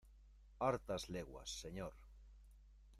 [0.63, 1.93] ¡hartas leguas, señor!